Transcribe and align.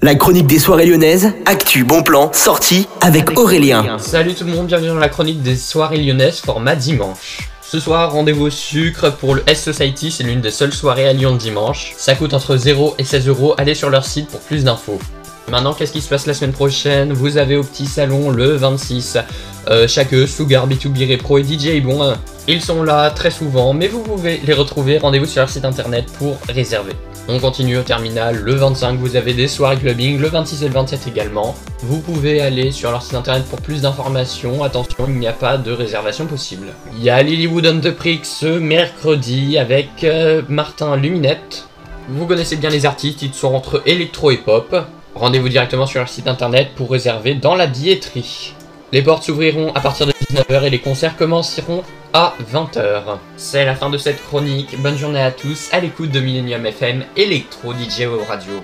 La 0.00 0.14
chronique 0.14 0.46
des 0.46 0.60
soirées 0.60 0.86
lyonnaises, 0.86 1.32
actu, 1.44 1.82
bon 1.82 2.04
plan, 2.04 2.32
sortie 2.32 2.86
avec 3.00 3.36
Aurélien. 3.36 3.98
Salut 3.98 4.32
tout 4.32 4.44
le 4.44 4.52
monde, 4.52 4.68
bienvenue 4.68 4.90
dans 4.90 4.94
la 4.94 5.08
chronique 5.08 5.42
des 5.42 5.56
soirées 5.56 5.96
lyonnaises 5.96 6.38
format 6.38 6.76
dimanche. 6.76 7.50
Ce 7.62 7.80
soir, 7.80 8.12
rendez-vous 8.12 8.46
au 8.46 8.50
sucre 8.50 9.10
pour 9.10 9.34
le 9.34 9.42
S-Society, 9.48 10.12
c'est 10.12 10.22
l'une 10.22 10.40
des 10.40 10.52
seules 10.52 10.72
soirées 10.72 11.08
à 11.08 11.12
Lyon 11.12 11.34
dimanche. 11.34 11.94
Ça 11.96 12.14
coûte 12.14 12.32
entre 12.32 12.56
0 12.56 12.94
et 12.98 13.02
16 13.02 13.26
euros, 13.26 13.54
allez 13.58 13.74
sur 13.74 13.90
leur 13.90 14.04
site 14.04 14.28
pour 14.28 14.38
plus 14.38 14.62
d'infos. 14.62 15.00
Maintenant, 15.50 15.74
qu'est-ce 15.74 15.92
qui 15.92 16.00
se 16.00 16.08
passe 16.08 16.26
la 16.26 16.34
semaine 16.34 16.52
prochaine? 16.52 17.12
Vous 17.12 17.36
avez 17.36 17.56
au 17.56 17.64
petit 17.64 17.86
salon 17.86 18.30
le 18.30 18.54
26. 18.54 19.18
Euh, 19.68 19.88
chaque 19.88 20.14
Sugar, 20.28 20.68
B2B 20.68 21.10
Repro 21.10 21.38
et 21.38 21.42
DJ 21.42 21.82
Bon, 21.82 22.14
ils 22.46 22.62
sont 22.62 22.84
là 22.84 23.10
très 23.10 23.32
souvent, 23.32 23.72
mais 23.72 23.88
vous 23.88 24.02
pouvez 24.04 24.40
les 24.44 24.54
retrouver. 24.54 24.98
Rendez-vous 24.98 25.26
sur 25.26 25.40
leur 25.40 25.50
site 25.50 25.64
internet 25.64 26.06
pour 26.18 26.38
réserver. 26.48 26.92
On 27.30 27.38
continue 27.38 27.76
au 27.76 27.82
terminal. 27.82 28.36
Le 28.36 28.54
25, 28.54 28.98
vous 28.98 29.14
avez 29.14 29.34
des 29.34 29.48
soirées 29.48 29.76
clubbing. 29.76 30.18
Le 30.18 30.28
26 30.28 30.62
et 30.62 30.68
le 30.68 30.72
27 30.72 31.08
également. 31.08 31.54
Vous 31.80 32.00
pouvez 32.00 32.40
aller 32.40 32.72
sur 32.72 32.90
leur 32.90 33.02
site 33.02 33.16
internet 33.16 33.44
pour 33.44 33.60
plus 33.60 33.82
d'informations. 33.82 34.62
Attention, 34.62 35.04
il 35.08 35.18
n'y 35.18 35.26
a 35.26 35.34
pas 35.34 35.58
de 35.58 35.70
réservation 35.70 36.24
possible. 36.24 36.68
Il 36.96 37.04
y 37.04 37.10
a 37.10 37.22
Lilywood 37.22 37.66
on 37.66 37.80
the 37.80 37.90
Prick 37.90 38.24
ce 38.24 38.46
mercredi 38.46 39.58
avec 39.58 40.04
euh, 40.04 40.40
Martin 40.48 40.96
Luminette. 40.96 41.68
Vous 42.08 42.24
connaissez 42.24 42.56
bien 42.56 42.70
les 42.70 42.86
artistes, 42.86 43.20
ils 43.20 43.34
sont 43.34 43.54
entre 43.54 43.82
électro 43.84 44.30
et 44.30 44.38
pop. 44.38 44.74
Rendez-vous 45.14 45.50
directement 45.50 45.84
sur 45.84 45.98
leur 46.00 46.08
site 46.08 46.28
internet 46.28 46.70
pour 46.76 46.90
réserver 46.90 47.34
dans 47.34 47.54
la 47.54 47.66
billetterie. 47.66 48.54
Les 48.90 49.02
portes 49.02 49.24
s'ouvriront 49.24 49.70
à 49.74 49.80
partir 49.80 50.06
de 50.06 50.12
19h 50.12 50.64
et 50.64 50.70
les 50.70 50.78
concerts 50.78 51.16
commenceront 51.16 51.82
à 52.14 52.34
20h. 52.50 53.18
C'est 53.36 53.66
la 53.66 53.74
fin 53.74 53.90
de 53.90 53.98
cette 53.98 54.22
chronique. 54.24 54.80
Bonne 54.80 54.96
journée 54.96 55.20
à 55.20 55.30
tous 55.30 55.68
à 55.72 55.80
l'écoute 55.80 56.10
de 56.10 56.20
Millennium 56.20 56.64
FM 56.64 57.04
Electro 57.14 57.74
DJ 57.74 58.06
Radio. 58.26 58.62